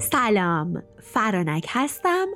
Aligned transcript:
سلام 0.00 0.82
فرانک 1.02 1.66
هستم 1.68 2.26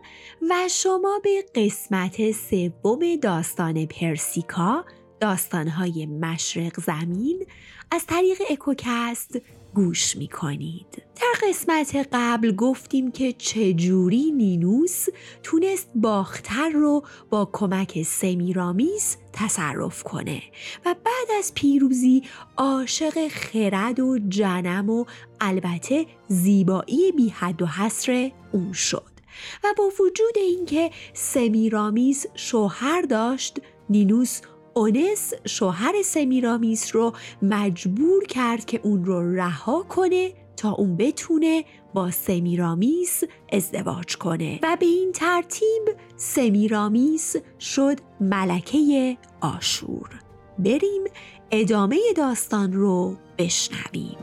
و 0.51 0.55
شما 0.71 1.21
به 1.25 1.45
قسمت 1.55 2.31
سوم 2.31 3.17
داستان 3.23 3.87
پرسیکا 3.87 4.85
داستانهای 5.21 6.07
مشرق 6.07 6.81
زمین 6.81 7.47
از 7.91 8.07
طریق 8.07 8.39
اکوکست 8.51 9.39
گوش 9.75 10.17
می 10.17 10.29
کنید. 10.29 11.03
در 11.17 11.49
قسمت 11.49 12.09
قبل 12.13 12.53
گفتیم 12.53 13.13
که 13.13 13.33
چجوری 13.33 14.31
نینوس 14.31 15.07
تونست 15.43 15.91
باختر 15.95 16.69
رو 16.69 17.03
با 17.31 17.49
کمک 17.53 18.03
سمیرامیز 18.03 19.17
تصرف 19.33 20.03
کنه 20.03 20.43
و 20.87 20.95
بعد 21.05 21.22
از 21.43 21.55
پیروزی 21.55 22.23
عاشق 22.57 23.29
خرد 23.29 24.01
و 24.01 24.19
جنم 24.29 24.91
و 24.91 25.05
البته 25.41 26.07
زیبایی 26.29 27.13
بی 27.13 27.29
حد 27.29 27.63
و 27.63 27.67
حصر 27.67 28.31
اون 28.53 28.73
شد. 28.73 29.13
و 29.65 29.75
با 29.79 29.85
وجود 29.85 30.37
اینکه 30.37 30.91
سمیرامیز 31.15 32.27
شوهر 32.35 33.03
داشت 33.03 33.59
نینوس 33.91 34.41
اونس 34.75 35.33
شوهر 35.45 36.03
سمیرامیس 36.05 36.97
رو 36.97 37.13
مجبور 37.43 38.25
کرد 38.25 38.65
که 38.65 38.81
اون 38.83 39.05
رو 39.05 39.37
رها 39.37 39.83
کنه 39.83 40.33
تا 40.57 40.73
اون 40.73 40.97
بتونه 40.97 41.65
با 41.95 42.11
سمیرامیس 42.11 43.23
ازدواج 43.53 44.17
کنه. 44.17 44.61
و 44.63 44.77
به 44.81 44.87
این 44.87 45.13
ترتیب 45.13 45.83
سمیرامیس 46.17 47.37
شد 47.61 47.99
ملکه 48.21 49.17
آشور. 49.41 50.22
بریم 50.63 51.05
ادامه 51.51 51.99
داستان 52.17 52.73
رو 52.73 53.17
بشنویم. 53.39 54.17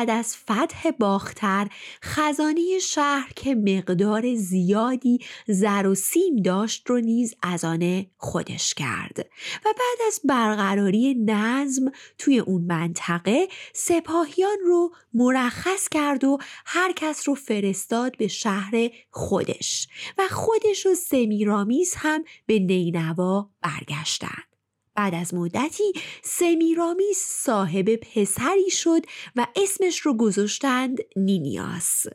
بعد 0.00 0.10
از 0.10 0.36
فتح 0.36 0.90
باختر 0.90 1.68
خزانه 2.02 2.78
شهر 2.78 3.32
که 3.36 3.54
مقدار 3.54 4.34
زیادی 4.34 5.18
زر 5.46 5.86
و 5.86 5.94
سیم 5.94 6.36
داشت 6.36 6.90
رو 6.90 7.00
نیز 7.00 7.34
از 7.42 7.64
آن 7.64 8.06
خودش 8.16 8.74
کرد. 8.74 9.18
و 9.64 9.64
بعد 9.64 10.06
از 10.06 10.20
برقراری 10.24 11.14
نظم 11.14 11.92
توی 12.18 12.38
اون 12.38 12.62
منطقه 12.62 13.48
سپاهیان 13.72 14.58
رو 14.64 14.90
مرخص 15.14 15.88
کرد 15.88 16.24
و 16.24 16.38
هر 16.66 16.92
کس 16.92 17.28
رو 17.28 17.34
فرستاد 17.34 18.16
به 18.16 18.28
شهر 18.28 18.90
خودش. 19.10 19.88
و 20.18 20.22
خودش 20.30 20.86
و 20.86 20.94
سمیرامیز 20.94 21.94
هم 21.96 22.24
به 22.46 22.58
نینوا 22.58 23.50
برگشتن. 23.62 24.49
بعد 25.00 25.14
از 25.14 25.34
مدتی 25.34 25.92
سمیرامیس 26.22 27.18
صاحب 27.18 27.96
پسری 27.96 28.70
شد 28.70 29.02
و 29.36 29.46
اسمش 29.56 30.00
رو 30.00 30.16
گذاشتند 30.16 30.98
نینیاس. 31.16 32.06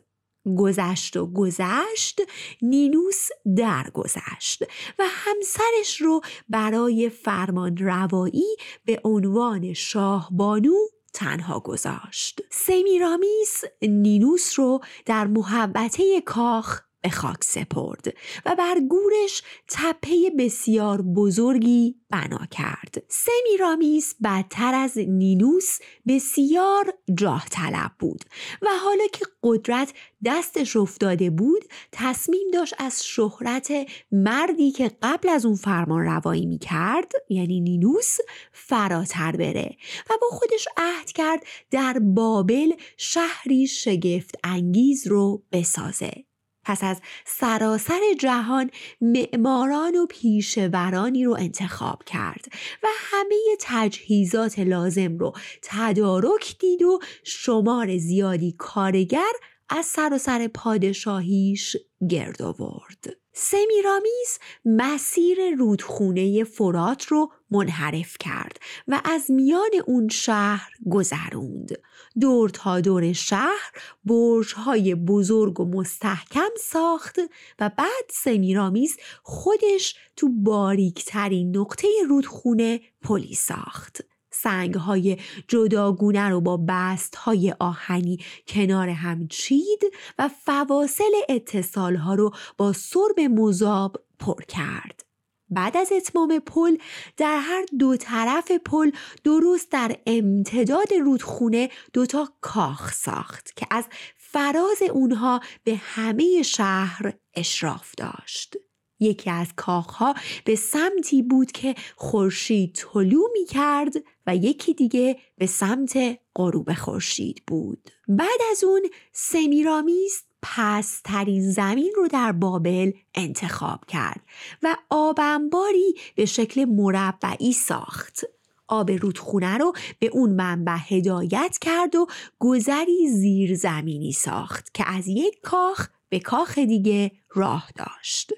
گذشت 0.58 1.16
و 1.16 1.26
گذشت 1.26 2.20
نینوس 2.62 3.28
درگذشت 3.56 4.62
و 4.98 5.02
همسرش 5.06 6.00
رو 6.00 6.20
برای 6.48 7.08
فرمان 7.08 7.76
روایی 7.76 8.56
به 8.84 9.00
عنوان 9.04 9.72
شاهبانو 9.72 10.76
تنها 11.14 11.60
گذاشت. 11.60 12.40
سمیرامیس 12.50 13.62
نینوس 13.82 14.58
رو 14.58 14.80
در 15.06 15.26
محبته 15.26 16.20
کاخ 16.20 16.85
خاک 17.08 17.44
سپرد 17.44 18.14
و 18.46 18.54
بر 18.58 18.80
گورش 18.88 19.42
تپه 19.68 20.30
بسیار 20.38 21.02
بزرگی 21.02 21.94
بنا 22.10 22.46
کرد. 22.50 23.02
سمیرامیس 23.08 24.14
بدتر 24.24 24.74
از 24.74 24.98
نینوس 24.98 25.78
بسیار 26.08 26.94
جاه 27.14 27.46
طلب 27.50 27.92
بود 27.98 28.24
و 28.62 28.66
حالا 28.84 29.06
که 29.12 29.26
قدرت 29.42 29.92
دستش 30.24 30.76
افتاده 30.76 31.30
بود 31.30 31.64
تصمیم 31.92 32.50
داشت 32.52 32.74
از 32.78 33.06
شهرت 33.06 33.72
مردی 34.12 34.70
که 34.70 34.90
قبل 35.02 35.28
از 35.28 35.46
اون 35.46 35.56
فرمان 35.56 36.04
روایی 36.04 36.46
می 36.46 36.58
کرد 36.58 37.12
یعنی 37.28 37.60
نینوس 37.60 38.16
فراتر 38.52 39.32
بره 39.32 39.76
و 40.10 40.14
با 40.22 40.28
خودش 40.30 40.68
عهد 40.76 41.12
کرد 41.12 41.46
در 41.70 41.98
بابل 41.98 42.72
شهری 42.96 43.66
شگفت 43.66 44.34
انگیز 44.44 45.06
رو 45.06 45.42
بسازه. 45.52 46.24
پس 46.66 46.84
از 46.84 47.00
سراسر 47.24 48.00
جهان 48.18 48.70
معماران 49.00 49.96
و 49.96 50.06
پیشورانی 50.06 51.24
رو 51.24 51.36
انتخاب 51.38 52.04
کرد 52.04 52.44
و 52.82 52.86
همه 52.94 53.36
تجهیزات 53.60 54.58
لازم 54.58 55.18
رو 55.18 55.32
تدارک 55.62 56.58
دید 56.58 56.82
و 56.82 56.98
شمار 57.24 57.98
زیادی 57.98 58.54
کارگر 58.58 59.32
از 59.68 59.86
سراسر 59.86 60.48
پادشاهیش 60.48 61.76
گرد 62.10 62.42
آورد. 62.42 63.25
سمیرامیز 63.38 64.38
مسیر 64.64 65.38
رودخونه 65.58 66.44
فرات 66.44 67.04
رو 67.04 67.32
منحرف 67.50 68.16
کرد 68.20 68.58
و 68.88 69.00
از 69.04 69.30
میان 69.30 69.70
اون 69.86 70.08
شهر 70.08 70.70
گذروند. 70.90 71.78
دور 72.20 72.48
تا 72.48 72.80
دور 72.80 73.12
شهر 73.12 73.72
برجهای 74.04 74.94
بزرگ 74.94 75.60
و 75.60 75.64
مستحکم 75.64 76.50
ساخت 76.60 77.18
و 77.58 77.70
بعد 77.78 78.04
سمیرامیز 78.10 78.96
خودش 79.22 79.94
تو 80.16 80.28
باریکترین 80.28 81.56
نقطه 81.56 81.88
رودخونه 82.08 82.80
پلی 83.02 83.34
ساخت. 83.34 84.15
سنگ 84.42 84.74
های 84.74 85.16
جداگونه 85.48 86.28
رو 86.28 86.40
با 86.40 86.64
بست 86.68 87.16
های 87.16 87.54
آهنی 87.60 88.18
کنار 88.48 88.88
هم 88.88 89.28
چید 89.28 89.82
و 90.18 90.28
فواصل 90.28 91.12
اتصال 91.28 91.96
ها 91.96 92.14
رو 92.14 92.34
با 92.56 92.72
سرب 92.72 93.20
مذاب 93.20 93.96
پر 94.18 94.42
کرد. 94.42 95.06
بعد 95.50 95.76
از 95.76 95.92
اتمام 95.92 96.38
پل 96.38 96.76
در 97.16 97.38
هر 97.38 97.64
دو 97.78 97.96
طرف 97.96 98.50
پل 98.50 98.90
درست 99.24 99.70
در 99.70 99.96
امتداد 100.06 100.94
رودخونه 100.94 101.70
دوتا 101.92 102.28
کاخ 102.40 102.92
ساخت 102.92 103.56
که 103.56 103.66
از 103.70 103.84
فراز 104.16 104.82
اونها 104.92 105.40
به 105.64 105.76
همه 105.76 106.42
شهر 106.42 107.12
اشراف 107.34 107.94
داشت. 107.96 108.56
یکی 109.00 109.30
از 109.30 109.48
کاخها 109.56 110.14
به 110.44 110.54
سمتی 110.54 111.22
بود 111.22 111.52
که 111.52 111.74
خورشید 111.96 112.74
طلوع 112.74 113.30
می 113.32 113.44
کرد 113.44 113.92
و 114.26 114.36
یکی 114.36 114.74
دیگه 114.74 115.16
به 115.38 115.46
سمت 115.46 116.18
غروب 116.36 116.72
خورشید 116.74 117.42
بود. 117.46 117.90
بعد 118.08 118.40
از 118.50 118.64
اون 118.64 118.82
سمیرامیست 119.12 120.26
پسترین 120.42 121.50
زمین 121.50 121.92
رو 121.96 122.08
در 122.08 122.32
بابل 122.32 122.92
انتخاب 123.14 123.84
کرد 123.84 124.20
و 124.62 124.76
آبنباری 124.90 125.94
به 126.16 126.24
شکل 126.24 126.64
مربعی 126.64 127.52
ساخت. 127.52 128.20
آب 128.68 128.90
رودخونه 128.90 129.58
رو 129.58 129.72
به 129.98 130.06
اون 130.06 130.30
منبع 130.30 130.76
هدایت 130.88 131.58
کرد 131.60 131.96
و 131.96 132.06
گذری 132.38 133.08
زیر 133.08 133.54
زمینی 133.54 134.12
ساخت 134.12 134.74
که 134.74 134.84
از 134.90 135.08
یک 135.08 135.40
کاخ 135.42 135.88
به 136.08 136.20
کاخ 136.20 136.58
دیگه 136.58 137.12
راه 137.34 137.70
داشت. 137.76 138.32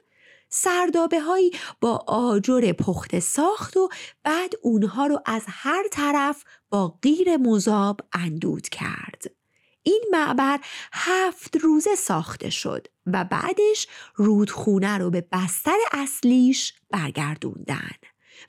سردابه 0.48 1.20
هایی 1.20 1.50
با 1.80 2.04
آجر 2.06 2.72
پخت 2.72 3.18
ساخت 3.18 3.76
و 3.76 3.88
بعد 4.24 4.52
اونها 4.62 5.06
رو 5.06 5.20
از 5.26 5.42
هر 5.48 5.88
طرف 5.92 6.44
با 6.70 6.98
غیر 7.02 7.36
مذاب 7.36 8.00
اندود 8.12 8.68
کرد. 8.68 9.22
این 9.82 10.04
معبر 10.12 10.60
هفت 10.92 11.56
روزه 11.56 11.94
ساخته 11.94 12.50
شد 12.50 12.86
و 13.06 13.24
بعدش 13.24 13.86
رودخونه 14.14 14.98
رو 14.98 15.10
به 15.10 15.28
بستر 15.32 15.76
اصلیش 15.92 16.74
برگردوندن. 16.90 17.90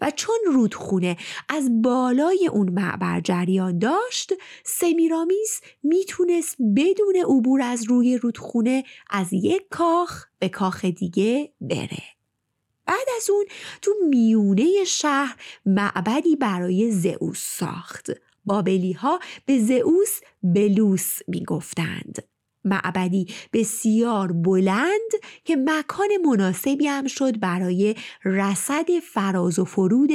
و 0.01 0.11
چون 0.11 0.39
رودخونه 0.45 1.17
از 1.49 1.81
بالای 1.81 2.49
اون 2.53 2.69
معبر 2.69 3.19
جریان 3.19 3.79
داشت 3.79 4.33
سمیرامیس 4.65 5.61
می‌تونست 5.83 6.55
بدون 6.75 7.15
عبور 7.15 7.61
از 7.61 7.83
روی 7.83 8.17
رودخونه 8.17 8.83
از 9.09 9.27
یک 9.31 9.63
کاخ 9.69 10.25
به 10.39 10.49
کاخ 10.49 10.85
دیگه 10.85 11.53
بره. 11.61 12.03
بعد 12.85 13.07
از 13.17 13.29
اون 13.29 13.45
تو 13.81 13.91
میونه 14.09 14.83
شهر 14.83 15.35
معبدی 15.65 16.35
برای 16.35 16.91
زئوس 16.91 17.39
ساخت. 17.39 18.11
بابلی 18.45 18.93
ها 18.93 19.19
به 19.45 19.59
زئوس 19.59 20.19
بلوس 20.43 21.19
می‌گفتند. 21.27 22.23
معبدی 22.69 23.27
بسیار 23.53 24.31
بلند 24.31 25.11
که 25.43 25.55
مکان 25.55 26.07
مناسبی 26.25 26.87
هم 26.87 27.07
شد 27.07 27.39
برای 27.39 27.95
رصد 28.25 28.99
فراز 29.13 29.59
و 29.59 29.65
فرود 29.65 30.11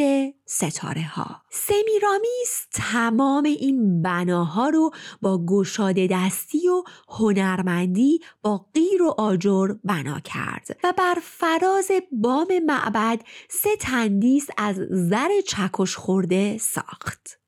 ستاره 0.46 1.02
ها 1.02 1.42
سمیرامیس 1.50 2.66
تمام 2.72 3.44
این 3.44 4.02
بناها 4.02 4.68
رو 4.68 4.90
با 5.22 5.44
گشاده 5.46 6.08
دستی 6.10 6.68
و 6.68 6.82
هنرمندی 7.08 8.20
با 8.42 8.66
غیر 8.74 9.02
و 9.02 9.14
آجر 9.18 9.68
بنا 9.84 10.20
کرد 10.20 10.76
و 10.84 10.92
بر 10.98 11.18
فراز 11.22 11.90
بام 12.12 12.48
معبد 12.66 13.20
سه 13.48 13.76
تندیس 13.76 14.46
از 14.58 14.76
زر 14.90 15.40
چکش 15.46 15.96
خورده 15.96 16.58
ساخت. 16.58 17.43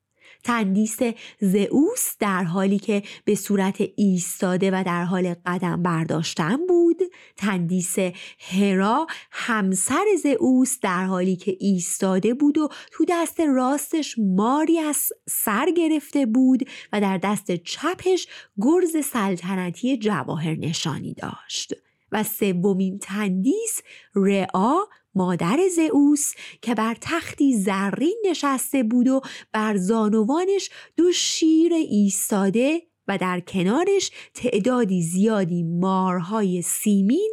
تندیس 0.47 0.99
زئوس 1.41 2.17
در 2.21 2.45
حالی 2.45 2.79
که 2.79 3.03
به 3.25 3.35
صورت 3.35 3.77
ایستاده 3.97 4.71
و 4.71 4.83
در 4.87 5.05
حال 5.05 5.35
قدم 5.47 5.83
برداشتن 5.83 6.67
بود. 6.67 7.03
تندیس 7.37 7.97
هرا 8.39 9.07
همسر 9.31 10.05
زئوس 10.23 10.81
در 10.81 11.05
حالی 11.05 11.37
که 11.37 11.57
ایستاده 11.61 12.35
بود 12.35 12.59
و 12.59 12.69
تو 12.93 13.05
دست 13.09 13.41
راستش 13.41 14.15
ماری 14.19 14.79
از 14.79 15.13
سر 15.29 15.71
گرفته 15.77 16.27
بود 16.27 16.69
و 16.93 17.01
در 17.01 17.19
دست 17.19 17.57
چپش 17.57 18.27
گرز 18.61 19.07
سلطنتی 19.07 19.99
جواهر 19.99 20.55
نشانی 20.55 21.15
داشت. 21.15 21.75
و 22.13 22.23
سومین 22.23 22.99
تندیس 22.99 23.83
رعا 24.15 24.77
مادر 25.17 25.59
زئوس 25.77 26.33
که 26.63 26.75
بر 26.75 26.97
تختی 27.01 27.57
زرین 27.57 28.23
نشسته 28.31 28.83
بود 28.83 29.09
و 29.09 29.21
بر 29.53 29.77
زانوانش 29.77 30.71
دو 30.97 31.13
شیر 31.13 31.73
ایستاده 31.75 32.83
و 33.09 33.19
در 33.19 33.41
کنارش 33.41 34.11
تعدادی 34.35 35.03
زیادی 35.03 35.63
مارهای 35.63 36.63
سیمین 36.63 37.33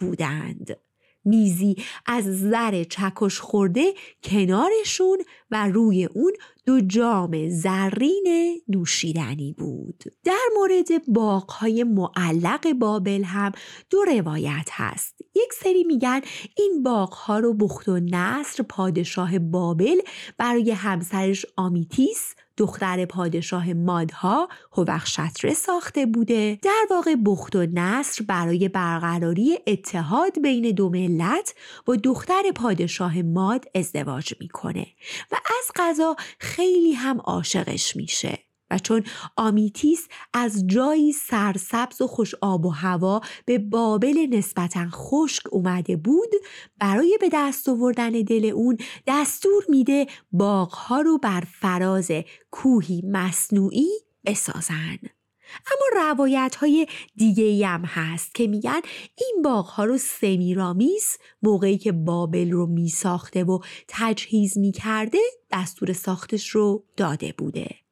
بودند. 0.00 0.76
میزی 1.24 1.76
از 2.06 2.24
زر 2.24 2.84
چکش 2.84 3.40
خورده 3.40 3.94
کنارشون 4.22 5.18
و 5.50 5.68
روی 5.68 6.04
اون 6.04 6.32
دو 6.66 6.80
جام 6.80 7.48
زرین 7.48 8.60
نوشیدنی 8.68 9.52
بود. 9.52 10.04
در 10.24 10.48
مورد 10.58 11.06
باغهای 11.08 11.84
معلق 11.84 12.72
بابل 12.72 13.22
هم 13.22 13.52
دو 13.90 14.04
روایت 14.04 14.68
هست. 14.72 15.14
یک 15.34 15.52
سری 15.52 15.84
میگن 15.84 16.20
این 16.56 16.82
باغها 16.82 17.38
رو 17.38 17.54
بخت 17.54 17.88
و 17.88 18.00
نصر 18.00 18.62
پادشاه 18.62 19.38
بابل 19.38 20.00
برای 20.38 20.70
همسرش 20.70 21.46
آمیتیس 21.56 22.34
دختر 22.56 23.04
پادشاه 23.04 23.72
مادها 23.72 24.48
هوخشتره 24.72 25.54
ساخته 25.54 26.06
بوده. 26.06 26.58
در 26.62 26.86
واقع 26.90 27.14
بخت 27.26 27.56
و 27.56 27.66
نصر 27.72 28.24
برای 28.28 28.68
برقراری 28.68 29.58
اتحاد 29.66 30.42
بین 30.42 30.70
دو 30.70 30.88
ملت 30.90 31.54
با 31.84 31.96
دختر 31.96 32.42
پادشاه 32.54 33.22
ماد 33.22 33.64
ازدواج 33.74 34.34
می‌کنه 34.40 34.86
و 35.32 35.34
از 35.34 35.72
غذا 35.76 36.16
خیلی 36.38 36.92
هم 36.92 37.20
عاشقش 37.20 37.96
میشه. 37.96 38.38
چون 38.78 39.04
آمیتیس 39.36 40.08
از 40.32 40.66
جایی 40.66 41.12
سرسبز 41.12 42.00
و 42.00 42.06
خوش 42.06 42.34
آب 42.40 42.66
و 42.66 42.70
هوا 42.70 43.20
به 43.46 43.58
بابل 43.58 44.26
نسبتا 44.30 44.86
خشک 44.90 45.42
اومده 45.52 45.96
بود 45.96 46.30
برای 46.78 47.18
به 47.20 47.28
دست 47.32 47.68
آوردن 47.68 48.10
دل 48.10 48.44
اون 48.44 48.78
دستور 49.06 49.64
میده 49.68 50.06
باغها 50.32 51.00
رو 51.00 51.18
بر 51.18 51.44
فراز 51.60 52.10
کوهی 52.50 53.02
مصنوعی 53.06 53.90
بسازن. 54.24 54.98
اما 55.66 56.02
روایت 56.04 56.56
های 56.56 56.86
دیگه 57.16 57.66
هم 57.66 57.84
هست 57.84 58.34
که 58.34 58.46
میگن 58.46 58.80
این 59.18 59.42
باغ 59.44 59.66
ها 59.66 59.84
رو 59.84 59.98
سمیرامیس 59.98 61.18
موقعی 61.42 61.78
که 61.78 61.92
بابل 61.92 62.50
رو 62.50 62.66
می 62.66 62.88
ساخته 62.88 63.44
و 63.44 63.58
تجهیز 63.88 64.58
می 64.58 64.72
کرده 64.72 65.18
دستور 65.52 65.92
ساختش 65.92 66.48
رو 66.48 66.84
داده 66.96 67.34
بوده. 67.38 67.83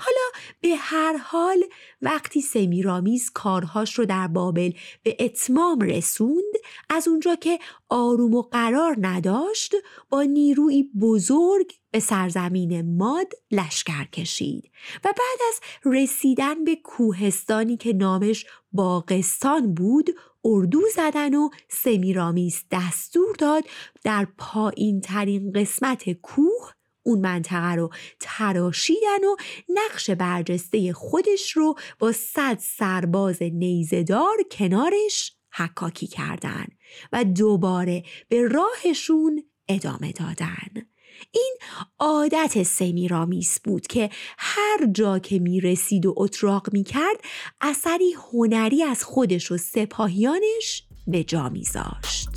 حالا 0.00 0.44
به 0.60 0.76
هر 0.78 1.16
حال 1.16 1.64
وقتی 2.02 2.40
سمیرامیز 2.40 3.30
کارهاش 3.30 3.98
رو 3.98 4.04
در 4.04 4.28
بابل 4.28 4.72
به 5.02 5.16
اتمام 5.20 5.80
رسوند 5.80 6.54
از 6.88 7.08
اونجا 7.08 7.34
که 7.34 7.58
آروم 7.88 8.34
و 8.34 8.42
قرار 8.42 8.96
نداشت 9.00 9.74
با 10.08 10.22
نیروی 10.22 10.82
بزرگ 11.00 11.72
به 11.90 12.00
سرزمین 12.00 12.96
ماد 12.96 13.32
لشکر 13.50 14.04
کشید 14.04 14.70
و 15.04 15.08
بعد 15.08 15.40
از 15.48 15.60
رسیدن 15.84 16.64
به 16.64 16.76
کوهستانی 16.76 17.76
که 17.76 17.92
نامش 17.92 18.46
باقستان 18.72 19.74
بود 19.74 20.10
اردو 20.44 20.82
زدن 20.94 21.34
و 21.34 21.48
سمیرامیز 21.68 22.64
دستور 22.70 23.36
داد 23.38 23.64
در 24.04 24.26
پایین 24.38 25.00
ترین 25.00 25.52
قسمت 25.52 26.12
کوه 26.12 26.72
اون 27.10 27.20
منطقه 27.20 27.74
رو 27.74 27.90
تراشیدن 28.20 29.24
و 29.24 29.36
نقش 29.68 30.10
برجسته 30.10 30.92
خودش 30.92 31.50
رو 31.52 31.74
با 31.98 32.12
صد 32.12 32.58
سرباز 32.60 33.42
نیزدار 33.42 34.36
کنارش 34.50 35.32
حکاکی 35.52 36.06
کردن 36.06 36.66
و 37.12 37.24
دوباره 37.24 38.02
به 38.28 38.48
راهشون 38.48 39.42
ادامه 39.68 40.12
دادن 40.12 40.86
این 41.32 41.56
عادت 41.98 42.62
سمیرامیس 42.62 43.60
بود 43.60 43.86
که 43.86 44.10
هر 44.38 44.86
جا 44.92 45.18
که 45.18 45.38
می 45.38 45.60
رسید 45.60 46.06
و 46.06 46.14
اتراق 46.16 46.72
می 46.72 46.84
کرد 46.84 47.24
اثری 47.60 48.12
هنری 48.32 48.82
از 48.82 49.04
خودش 49.04 49.52
و 49.52 49.56
سپاهیانش 49.56 50.82
به 51.06 51.24
جا 51.24 51.48
میذاشت. 51.48 52.28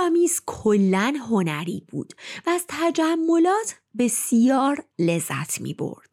سمیرامیز 0.00 0.40
کلا 0.46 1.14
هنری 1.30 1.82
بود 1.88 2.12
و 2.46 2.50
از 2.50 2.64
تجملات 2.68 3.74
بسیار 3.98 4.84
لذت 4.98 5.60
می 5.60 5.74
برد. 5.74 6.09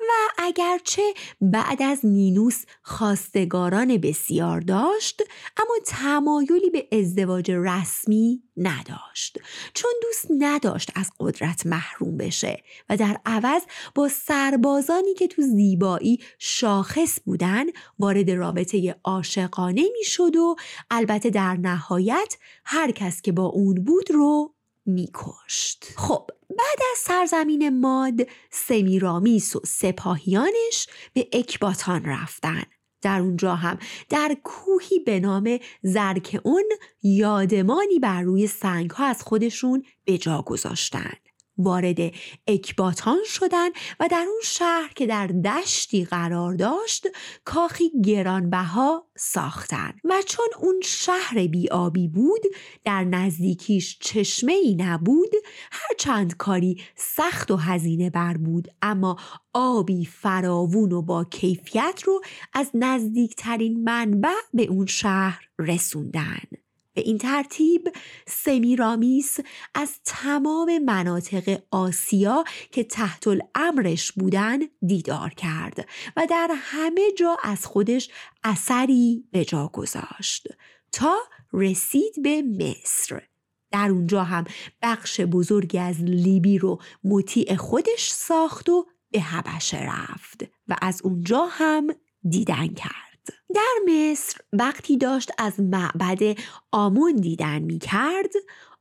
و 0.00 0.12
اگرچه 0.38 1.02
بعد 1.40 1.82
از 1.82 2.06
نینوس 2.06 2.64
خواستگاران 2.82 3.98
بسیار 3.98 4.60
داشت 4.60 5.22
اما 5.56 5.74
تمایلی 5.86 6.70
به 6.70 6.88
ازدواج 6.92 7.50
رسمی 7.50 8.42
نداشت. 8.56 9.38
چون 9.74 9.90
دوست 10.02 10.26
نداشت 10.38 10.92
از 10.94 11.10
قدرت 11.20 11.66
محروم 11.66 12.16
بشه 12.16 12.62
و 12.88 12.96
در 12.96 13.20
عوض 13.26 13.62
با 13.94 14.08
سربازانی 14.08 15.14
که 15.14 15.28
تو 15.28 15.42
زیبایی 15.42 16.18
شاخص 16.38 17.18
بودن 17.24 17.64
وارد 17.98 18.30
رابطه 18.30 18.96
عاشقانه 19.04 19.82
می‌شد 19.98 20.36
و 20.36 20.56
البته 20.90 21.30
در 21.30 21.56
نهایت 21.56 22.36
هر 22.64 22.90
کس 22.90 23.22
که 23.22 23.32
با 23.32 23.44
اون 23.44 23.84
بود 23.84 24.10
رو 24.10 24.54
میکشت. 24.86 25.84
خب 25.96 26.30
بعد 26.58 26.78
از 26.92 26.98
سرزمین 26.98 27.80
ماد 27.80 28.20
سمیرامیس 28.50 29.56
و 29.56 29.60
سپاهیانش 29.66 30.88
به 31.12 31.28
اکباتان 31.32 32.04
رفتن. 32.04 32.62
در 33.02 33.20
اونجا 33.20 33.54
هم 33.54 33.78
در 34.08 34.36
کوهی 34.44 34.98
به 34.98 35.20
نام 35.20 35.58
زرکعون 35.82 36.64
یادمانی 37.02 37.98
بر 37.98 38.22
روی 38.22 38.46
سنگ 38.46 38.90
ها 38.90 39.06
از 39.06 39.22
خودشون 39.22 39.82
به 40.04 40.18
جا 40.18 40.42
گذاشتن. 40.42 41.12
وارد 41.58 41.98
اکباتان 42.46 43.18
شدن 43.24 43.68
و 44.00 44.08
در 44.10 44.26
اون 44.28 44.40
شهر 44.44 44.92
که 44.96 45.06
در 45.06 45.26
دشتی 45.26 46.04
قرار 46.04 46.54
داشت 46.54 47.06
کاخی 47.44 47.90
گرانبها 48.04 49.06
ساختن. 49.16 49.92
و 50.04 50.22
چون 50.26 50.46
اون 50.60 50.80
شهر 50.84 51.46
بیابی 51.46 52.08
بود 52.08 52.42
در 52.84 53.04
نزدیکیش 53.04 53.98
چشمه 54.00 54.52
ای 54.52 54.74
نبود 54.74 55.30
هر 55.72 55.96
چند 55.98 56.36
کاری 56.36 56.82
سخت 56.96 57.50
و 57.50 57.56
هزینه 57.56 58.10
بر 58.10 58.36
بود. 58.36 58.68
اما 58.82 59.16
آبی 59.52 60.04
فراوون 60.04 60.92
و 60.92 61.02
با 61.02 61.24
کیفیت 61.24 62.02
رو 62.04 62.20
از 62.52 62.70
نزدیکترین 62.74 63.84
منبع 63.84 64.34
به 64.54 64.62
اون 64.62 64.86
شهر 64.86 65.48
رسوندن. 65.58 66.65
به 66.96 67.02
این 67.02 67.18
ترتیب 67.18 67.92
سمیرامیس 68.26 69.38
از 69.74 70.00
تمام 70.04 70.78
مناطق 70.78 71.62
آسیا 71.70 72.44
که 72.72 72.84
تحت 72.84 73.24
الامرش 73.26 74.12
بودن 74.12 74.58
دیدار 74.86 75.30
کرد 75.30 75.88
و 76.16 76.26
در 76.30 76.50
همه 76.54 77.12
جا 77.18 77.36
از 77.42 77.66
خودش 77.66 78.10
اثری 78.44 79.24
به 79.32 79.44
جا 79.44 79.70
گذاشت 79.72 80.48
تا 80.92 81.16
رسید 81.52 82.22
به 82.22 82.42
مصر. 82.42 83.22
در 83.70 83.88
اونجا 83.90 84.24
هم 84.24 84.44
بخش 84.82 85.20
بزرگی 85.20 85.78
از 85.78 86.00
لیبی 86.00 86.58
رو 86.58 86.80
مطیع 87.04 87.56
خودش 87.56 88.10
ساخت 88.10 88.68
و 88.68 88.86
به 89.10 89.20
حبشه 89.20 89.78
رفت 89.82 90.44
و 90.68 90.76
از 90.82 91.00
اونجا 91.04 91.46
هم 91.50 91.86
دیدن 92.28 92.68
کرد. 92.68 93.15
در 93.54 93.74
مصر 93.88 94.38
وقتی 94.52 94.96
داشت 94.96 95.30
از 95.38 95.60
معبد 95.60 96.38
آمون 96.72 97.16
دیدن 97.16 97.58
می 97.62 97.78
کرد 97.78 98.32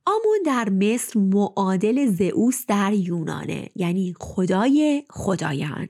آمون 0.06 0.40
در 0.46 0.70
مصر 0.70 1.20
معادل 1.20 2.06
زئوس 2.06 2.66
در 2.68 2.94
یونانه 2.94 3.70
یعنی 3.75 4.16
خدای 4.20 5.04
خدایان. 5.10 5.90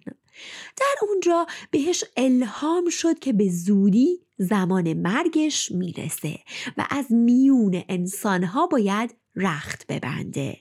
در 0.78 1.08
اونجا 1.10 1.46
بهش 1.72 2.04
الهام 2.18 2.90
شد 2.90 3.20
که 3.20 3.34
به 3.34 3.50
زودی 3.50 4.20
زمان 4.38 4.94
مرگش 4.94 5.72
می‌رسه 5.72 6.40
و 6.78 6.88
از 6.90 7.12
میون 7.12 7.84
انسانها 7.90 8.68
باید 8.68 9.16
رخت 9.36 9.88
ببنده. 9.88 10.58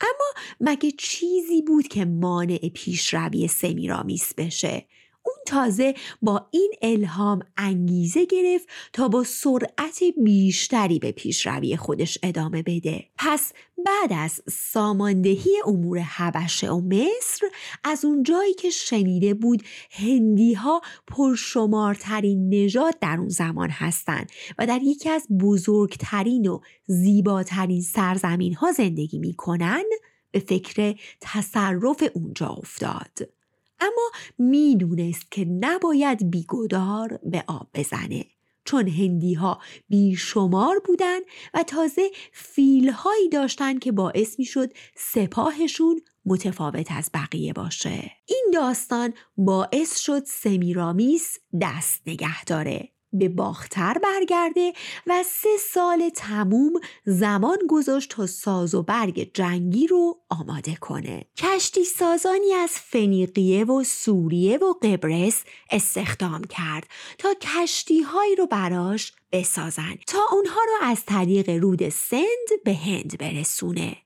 اما 0.00 0.44
مگه 0.60 0.90
چیزی 0.90 1.62
بود 1.62 1.88
که 1.88 2.04
مانع 2.04 2.68
پیشروی 2.74 3.48
سمیرامیس 3.48 4.34
بشه؟ 4.34 4.86
اون 5.22 5.36
تازه 5.46 5.94
با 6.22 6.46
این 6.50 6.72
الهام 6.82 7.40
انگیزه 7.56 8.24
گرفت 8.24 8.68
تا 8.92 9.08
با 9.08 9.24
سرعت 9.24 10.00
بیشتری 10.24 10.98
به 10.98 11.12
پیشروی 11.12 11.76
خودش 11.76 12.18
ادامه 12.22 12.62
بده. 12.62 13.04
پس 13.18 13.52
بعد 13.86 14.12
از 14.12 14.42
ساماندهی 14.48 15.50
امور 15.66 15.98
حبشه 15.98 16.70
و 16.70 16.80
مصر 16.80 17.46
از 17.84 18.04
اون 18.04 18.22
جایی 18.22 18.54
که 18.54 18.70
شنیده 18.70 19.34
بود 19.34 19.62
هندی 19.90 20.54
ها 20.54 20.80
پرشمارترین 21.06 22.48
نژاد 22.54 22.98
در 23.00 23.16
اون 23.18 23.28
زمان 23.28 23.70
هستند 23.70 24.30
و 24.58 24.66
در 24.66 24.82
یکی 24.82 25.08
از 25.08 25.26
بزرگترین 25.40 26.46
و 26.46 26.60
زیباترین 26.86 27.82
سرزمین 27.82 28.54
ها 28.54 28.72
زندگی 28.72 29.18
می‌کنن 29.18 29.84
به 30.30 30.38
فکر 30.38 30.94
تصرف 31.20 32.04
اونجا 32.14 32.46
افتاد. 32.46 33.39
اما 33.80 34.10
می‌دونست 34.38 35.30
که 35.30 35.44
نباید 35.44 36.30
بیگدار 36.30 37.20
به 37.22 37.44
آب 37.46 37.68
بزنه 37.74 38.24
چون 38.64 38.88
هندی 38.88 39.34
ها 39.34 39.60
بیشمار 39.88 40.78
بودن 40.84 41.18
و 41.54 41.62
تازه 41.62 42.10
فیل 42.32 42.90
هایی 42.90 43.28
داشتن 43.28 43.78
که 43.78 43.92
باعث 43.92 44.38
می 44.38 44.44
شد 44.44 44.72
سپاهشون 44.96 46.00
متفاوت 46.24 46.92
از 46.92 47.10
بقیه 47.14 47.52
باشه. 47.52 48.12
این 48.26 48.50
داستان 48.54 49.14
باعث 49.36 49.98
شد 49.98 50.22
سمیرامیس 50.26 51.38
دست 51.60 52.02
نگه 52.06 52.44
داره. 52.44 52.88
به 53.12 53.28
باختر 53.28 53.96
برگرده 53.98 54.72
و 55.06 55.22
سه 55.22 55.48
سال 55.72 56.08
تموم 56.08 56.72
زمان 57.04 57.58
گذاشت 57.68 58.10
تا 58.10 58.26
ساز 58.26 58.74
و 58.74 58.82
برگ 58.82 59.30
جنگی 59.34 59.86
رو 59.86 60.18
آماده 60.28 60.76
کنه. 60.80 61.24
کشتی 61.36 61.84
سازانی 61.84 62.52
از 62.52 62.70
فنیقیه 62.70 63.64
و 63.64 63.84
سوریه 63.84 64.58
و 64.58 64.72
قبرس 64.82 65.44
استخدام 65.70 66.44
کرد 66.44 66.88
تا 67.18 67.34
کشتی 67.34 68.00
هایی 68.00 68.36
رو 68.36 68.46
براش 68.46 69.12
بسازن 69.32 69.94
تا 70.06 70.18
اونها 70.32 70.60
رو 70.60 70.88
از 70.88 71.04
طریق 71.04 71.50
رود 71.50 71.88
سند 71.88 72.48
به 72.64 72.74
هند 72.74 73.18
برسونه. 73.18 73.96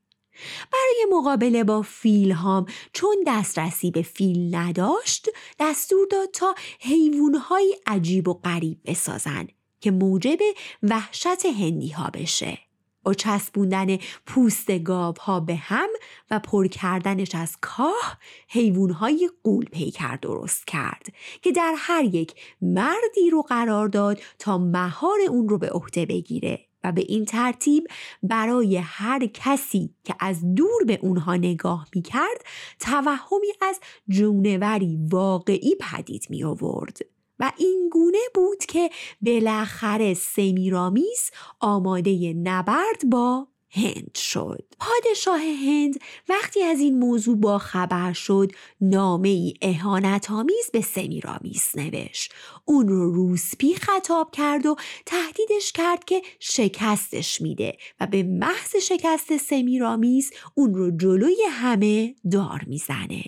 برای 0.72 1.06
مقابله 1.12 1.64
با 1.64 1.82
فیل 1.82 2.32
هام 2.32 2.66
چون 2.92 3.16
دسترسی 3.26 3.90
به 3.90 4.02
فیل 4.02 4.54
نداشت 4.54 5.28
دستور 5.60 6.06
داد 6.10 6.30
تا 6.30 6.54
حیوانهای 6.80 7.76
عجیب 7.86 8.28
و 8.28 8.34
غریب 8.34 8.78
بسازن 8.86 9.46
که 9.80 9.90
موجب 9.90 10.38
وحشت 10.82 11.46
هندی 11.46 11.88
ها 11.88 12.10
بشه. 12.10 12.58
با 13.04 13.14
چسبوندن 13.14 13.98
پوست 14.26 14.78
گاب 14.78 15.18
ها 15.18 15.40
به 15.40 15.54
هم 15.54 15.88
و 16.30 16.38
پر 16.38 16.66
کردنش 16.66 17.34
از 17.34 17.56
کاه 17.60 18.18
حیوانهای 18.48 19.30
قول 19.42 19.64
پیکر 19.64 20.16
درست 20.16 20.66
کرد 20.66 21.06
که 21.42 21.52
در 21.52 21.74
هر 21.76 22.04
یک 22.04 22.34
مردی 22.62 23.30
رو 23.32 23.42
قرار 23.42 23.88
داد 23.88 24.20
تا 24.38 24.58
مهار 24.58 25.18
اون 25.28 25.48
رو 25.48 25.58
به 25.58 25.70
عهده 25.70 26.06
بگیره. 26.06 26.66
و 26.84 26.92
به 26.92 27.04
این 27.08 27.24
ترتیب 27.24 27.86
برای 28.22 28.76
هر 28.76 29.26
کسی 29.26 29.94
که 30.04 30.14
از 30.20 30.54
دور 30.54 30.84
به 30.86 30.98
اونها 31.02 31.36
نگاه 31.36 31.88
می 31.94 32.02
کرد 32.02 32.44
توهمی 32.80 33.52
از 33.60 33.80
جونوری 34.08 34.98
واقعی 35.10 35.76
پدید 35.80 36.26
می 36.30 36.44
آورد. 36.44 36.98
و 37.38 37.52
این 37.58 37.88
گونه 37.92 38.18
بود 38.34 38.58
که 38.58 38.90
بالاخره 39.20 40.14
سمیرامیس 40.14 41.30
آماده 41.60 42.32
نبرد 42.32 43.10
با 43.10 43.48
هند 43.74 44.14
شد. 44.14 44.64
پادشاه 44.80 45.40
هند 45.40 46.00
وقتی 46.28 46.62
از 46.62 46.80
این 46.80 46.98
موضوع 46.98 47.36
با 47.36 47.58
خبر 47.58 48.12
شد 48.12 48.52
نامه 48.80 49.28
ای 49.28 49.54
اهانت 49.62 50.30
آمیز 50.30 50.70
به 50.72 50.80
سمیرامیس 50.80 51.76
نوشت. 51.76 52.34
اون 52.64 52.88
رو 52.88 53.12
روسپی 53.12 53.74
خطاب 53.74 54.30
کرد 54.30 54.66
و 54.66 54.76
تهدیدش 55.06 55.72
کرد 55.72 56.04
که 56.04 56.22
شکستش 56.40 57.40
میده 57.40 57.76
و 58.00 58.06
به 58.06 58.22
محض 58.22 58.76
شکست 58.76 59.36
سمیرامیس 59.36 60.30
اون 60.54 60.74
رو 60.74 60.96
جلوی 60.96 61.36
همه 61.50 62.14
دار 62.30 62.64
می‌زنه. 62.66 63.24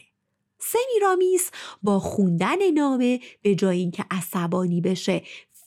سمیرامیس 0.59 1.50
با 1.83 1.99
خوندن 1.99 2.71
نامه 2.71 3.21
به 3.43 3.55
جای 3.55 3.79
اینکه 3.79 4.05
عصبانی 4.11 4.81
بشه 4.81 5.23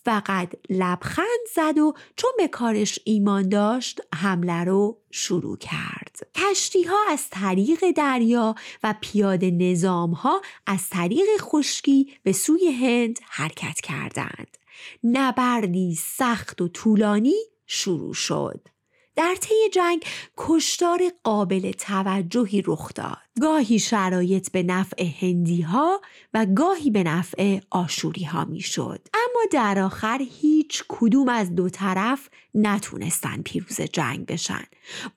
فقط 0.05 0.53
لبخند 0.69 1.45
زد 1.55 1.77
و 1.77 1.93
چون 2.15 2.31
به 2.37 2.47
کارش 2.47 2.99
ایمان 3.03 3.49
داشت 3.49 4.01
حمله 4.15 4.63
رو 4.63 4.97
شروع 5.11 5.57
کرد. 5.57 6.27
کشتی 6.35 6.83
ها 6.83 6.97
از 7.09 7.29
طریق 7.29 7.91
دریا 7.95 8.55
و 8.83 8.95
پیاده 9.01 9.51
نظام 9.51 10.11
ها 10.11 10.41
از 10.67 10.89
طریق 10.89 11.27
خشکی 11.39 12.13
به 12.23 12.31
سوی 12.31 12.71
هند 12.71 13.19
حرکت 13.29 13.81
کردند. 13.81 14.57
نبردی 15.03 15.95
سخت 15.95 16.61
و 16.61 16.67
طولانی 16.67 17.35
شروع 17.67 18.13
شد. 18.13 18.67
در 19.15 19.35
طی 19.35 19.69
جنگ 19.73 20.03
کشتار 20.37 21.01
قابل 21.23 21.71
توجهی 21.71 22.63
رخ 22.65 22.93
داد. 22.93 23.17
گاهی 23.41 23.79
شرایط 23.79 24.51
به 24.51 24.63
نفع 24.63 25.05
هندی 25.21 25.61
ها 25.61 26.01
و 26.33 26.45
گاهی 26.45 26.91
به 26.91 27.03
نفع 27.03 27.59
آشوری 27.69 28.23
ها 28.23 28.45
می 28.45 28.61
شد. 28.61 29.07
در 29.51 29.79
آخر 29.79 30.21
هیچ 30.41 30.83
کدوم 30.87 31.29
از 31.29 31.55
دو 31.55 31.69
طرف 31.69 32.29
نتونستن 32.55 33.41
پیروز 33.41 33.81
جنگ 33.81 34.25
بشن. 34.25 34.63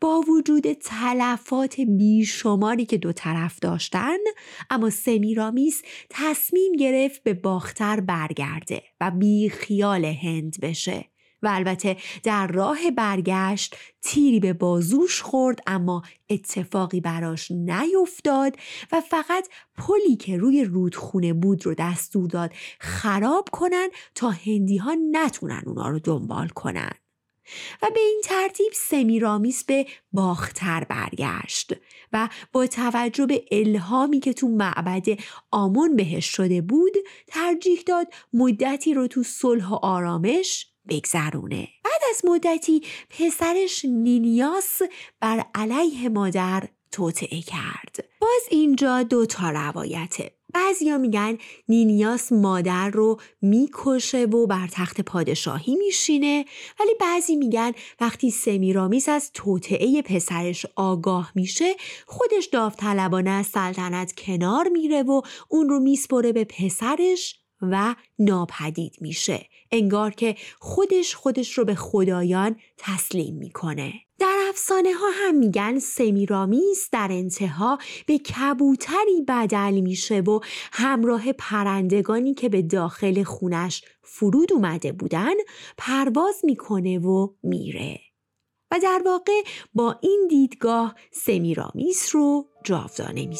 با 0.00 0.20
وجود 0.20 0.72
تلفات 0.72 1.80
بیشماری 1.80 2.86
که 2.86 2.98
دو 2.98 3.12
طرف 3.12 3.58
داشتن 3.60 4.18
اما 4.70 4.90
سمیرامیس 4.90 5.82
تصمیم 6.10 6.72
گرفت 6.72 7.22
به 7.22 7.34
باختر 7.34 8.00
برگرده 8.00 8.82
و 9.00 9.10
بی 9.10 9.50
خیال 9.50 10.04
هند 10.04 10.60
بشه 10.62 11.11
و 11.42 11.48
البته 11.52 11.96
در 12.22 12.46
راه 12.46 12.90
برگشت 12.90 13.76
تیری 14.02 14.40
به 14.40 14.52
بازوش 14.52 15.22
خورد 15.22 15.58
اما 15.66 16.02
اتفاقی 16.30 17.00
براش 17.00 17.50
نیفتاد 17.50 18.56
و 18.92 19.00
فقط 19.00 19.48
پلی 19.76 20.16
که 20.16 20.36
روی 20.36 20.64
رودخونه 20.64 21.32
بود 21.32 21.66
رو 21.66 21.74
دستور 21.74 22.28
داد 22.28 22.52
خراب 22.80 23.48
کنن 23.52 23.88
تا 24.14 24.30
هندی 24.30 24.76
ها 24.76 24.96
نتونن 25.12 25.62
اونا 25.66 25.88
رو 25.88 25.98
دنبال 25.98 26.48
کنن. 26.48 26.92
و 27.82 27.86
به 27.94 28.00
این 28.00 28.20
ترتیب 28.24 28.72
سمیرامیس 28.74 29.64
به 29.64 29.86
باختر 30.12 30.84
برگشت 30.84 31.72
و 32.12 32.28
با 32.52 32.66
توجه 32.66 33.26
به 33.26 33.44
الهامی 33.50 34.20
که 34.20 34.32
تو 34.32 34.48
معبد 34.48 35.06
آمون 35.50 35.96
بهش 35.96 36.26
شده 36.26 36.60
بود 36.60 36.92
ترجیح 37.26 37.82
داد 37.86 38.06
مدتی 38.32 38.94
رو 38.94 39.06
تو 39.06 39.22
صلح 39.22 39.68
و 39.68 39.74
آرامش 39.74 40.71
بگذرونه. 40.88 41.68
بعد 41.84 42.02
از 42.10 42.24
مدتی 42.24 42.82
پسرش 43.10 43.84
نینیاس 43.84 44.82
بر 45.20 45.44
علیه 45.54 46.08
مادر 46.08 46.68
توطعه 46.92 47.42
کرد. 47.42 48.04
باز 48.20 48.42
اینجا 48.50 49.02
دو 49.02 49.26
تا 49.26 49.50
روایته. 49.50 50.32
بعضیا 50.54 50.98
میگن 50.98 51.38
نینیاس 51.68 52.32
مادر 52.32 52.90
رو 52.90 53.20
می‌کشه 53.42 54.24
و 54.24 54.46
بر 54.46 54.68
تخت 54.72 55.00
پادشاهی 55.00 55.76
میشینه 55.76 56.44
ولی 56.80 56.94
بعضی 57.00 57.36
میگن 57.36 57.72
وقتی 58.00 58.30
سمیرامیس 58.30 59.08
از 59.08 59.30
توطعه 59.34 60.02
پسرش 60.02 60.66
آگاه 60.76 61.32
میشه 61.34 61.74
خودش 62.06 62.46
داوطلبانه 62.46 63.30
از 63.30 63.46
سلطنت 63.46 64.12
کنار 64.18 64.68
میره 64.68 65.02
و 65.02 65.20
اون 65.48 65.68
رو 65.68 65.80
میسپره 65.80 66.32
به 66.32 66.44
پسرش 66.44 67.41
و 67.62 67.94
ناپدید 68.18 68.96
میشه. 69.00 69.46
انگار 69.70 70.10
که 70.10 70.36
خودش 70.58 71.14
خودش 71.14 71.58
رو 71.58 71.64
به 71.64 71.74
خدایان 71.74 72.56
تسلیم 72.78 73.36
می‌کنه. 73.36 73.92
در 74.18 74.38
افسانه 74.48 74.94
ها 74.94 75.06
هم 75.14 75.34
میگن 75.34 75.78
سمیرامیس 75.78 76.88
در 76.92 77.08
انتها 77.10 77.78
به 78.06 78.18
کبوتری 78.18 79.22
بدل 79.28 79.80
میشه 79.80 80.20
و 80.20 80.40
همراه 80.72 81.32
پرندگانی 81.32 82.34
که 82.34 82.48
به 82.48 82.62
داخل 82.62 83.22
خونش 83.22 83.84
فرود 84.02 84.52
اومده 84.52 84.92
بودن 84.92 85.34
پرواز 85.78 86.40
می‌کنه 86.44 86.98
و 86.98 87.28
میره. 87.42 88.00
و 88.70 88.78
در 88.82 89.02
واقع 89.04 89.42
با 89.74 89.98
این 90.00 90.26
دیدگاه 90.30 90.94
سمیرامیس 91.10 92.14
رو 92.14 92.48
جاودانه 92.64 93.26
می 93.26 93.36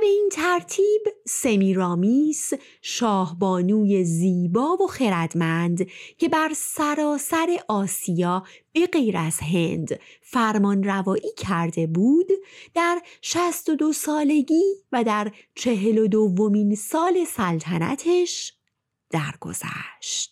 به 0.00 0.06
این 0.06 0.28
ترتیب 0.32 1.02
سمیرامیس 1.26 2.52
شاهبانوی 2.82 4.04
زیبا 4.04 4.76
و 4.76 4.86
خردمند 4.86 5.86
که 6.18 6.28
بر 6.28 6.52
سراسر 6.56 7.60
آسیا 7.68 8.44
به 8.72 8.86
غیر 8.86 9.16
از 9.16 9.38
هند 9.40 10.00
فرمان 10.22 10.82
روایی 10.82 11.32
کرده 11.36 11.86
بود 11.86 12.28
در 12.74 13.02
62 13.22 13.92
سالگی 13.92 14.64
و 14.92 15.04
در 15.04 15.32
چهل 15.54 15.98
و 15.98 16.06
دومین 16.06 16.74
سال 16.74 17.24
سلطنتش 17.24 18.52
درگذشت. 19.10 20.29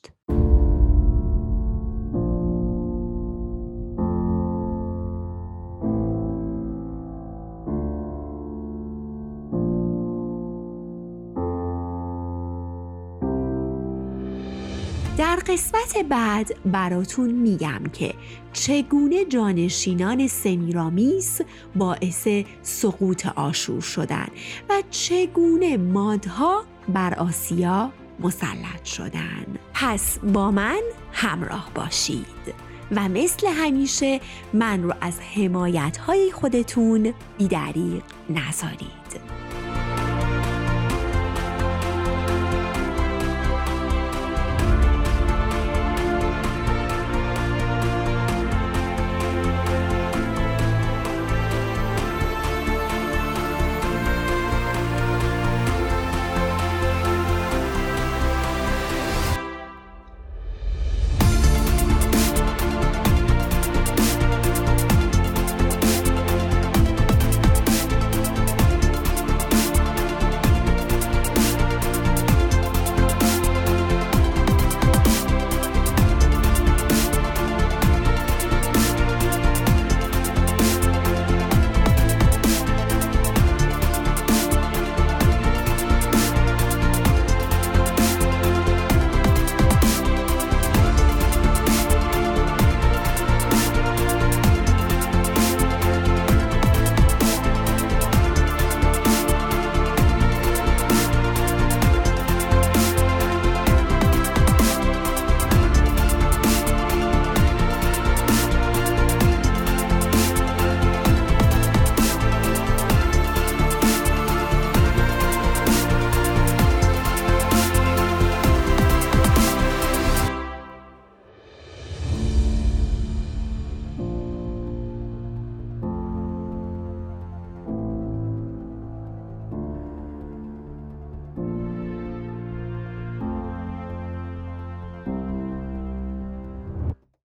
قسمت 15.49 15.99
بعد 16.09 16.55
براتون 16.65 17.31
میگم 17.31 17.83
که 17.93 18.15
چگونه 18.53 19.25
جانشینان 19.25 20.27
سمیرامیس 20.27 21.41
باعث 21.77 22.29
سقوط 22.63 23.27
آشور 23.27 23.81
شدن 23.81 24.27
و 24.69 24.83
چگونه 24.91 25.77
مادها 25.77 26.65
بر 26.89 27.15
آسیا 27.15 27.93
مسلط 28.21 28.85
شدن. 28.85 29.47
پس 29.75 30.19
با 30.19 30.51
من 30.51 30.81
همراه 31.13 31.71
باشید 31.75 32.55
و 32.97 33.09
مثل 33.09 33.47
همیشه 33.47 34.21
من 34.53 34.83
رو 34.83 34.95
از 35.01 35.21
حمایت 35.21 35.97
های 35.97 36.33
خودتون 36.33 37.15
بیدریق 37.39 38.03
نذارید. 38.31 39.48